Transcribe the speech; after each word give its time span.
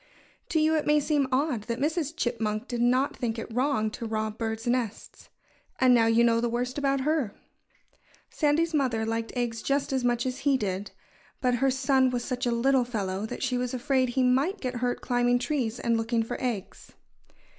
To 0.49 0.59
you 0.59 0.73
it 0.73 0.87
may 0.87 0.99
seem 0.99 1.27
odd 1.31 1.65
that 1.65 1.77
Mrs. 1.79 2.15
Chipmunk 2.17 2.67
did 2.67 2.81
not 2.81 3.15
think 3.15 3.37
it 3.37 3.53
wrong 3.53 3.91
to 3.91 4.07
rob 4.07 4.39
birds' 4.39 4.65
nests. 4.65 5.29
And 5.79 5.93
now 5.93 6.07
you 6.07 6.23
know 6.23 6.41
the 6.41 6.49
worst 6.49 6.79
about 6.79 7.01
her. 7.01 7.35
Sandy's 8.27 8.73
mother 8.73 9.05
liked 9.05 9.31
eggs 9.35 9.61
just 9.61 9.93
as 9.93 10.03
much 10.03 10.25
as 10.25 10.39
he 10.39 10.57
did. 10.57 10.89
But 11.39 11.57
her 11.61 11.69
son 11.69 12.09
was 12.09 12.25
such 12.25 12.47
a 12.47 12.51
little 12.51 12.83
fellow 12.83 13.27
that 13.27 13.43
she 13.43 13.59
was 13.59 13.75
afraid 13.75 14.09
he 14.09 14.23
might 14.23 14.59
get 14.59 14.77
hurt 14.77 15.01
climbing 15.01 15.37
trees 15.37 15.79
and 15.79 15.95
looking 15.95 16.23
for 16.23 16.35
eggs. 16.41 16.93